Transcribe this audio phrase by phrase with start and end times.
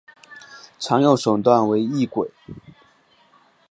[0.79, 2.31] 常用手段为异轨。